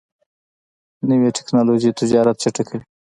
نوې 1.09 1.29
ټکنالوژي 1.37 1.91
تجارت 1.99 2.35
چټکوي. 2.43 2.81